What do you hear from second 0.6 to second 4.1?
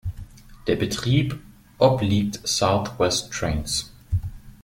Der Betrieb obliegt South West Trains.